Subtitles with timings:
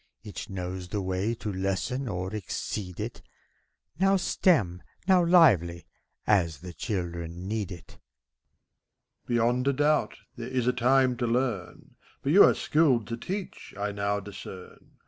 [0.23, 3.21] Each knows the way to lessen or exceed it,
[3.99, 5.85] Now stem, now lively,
[6.25, 7.99] as the children need it.
[7.99, 9.27] MEPHISTOPHELES.
[9.27, 13.75] Beyond a doubt, there is a time to learn; But you are skilled to teach,
[13.77, 14.93] I now discern.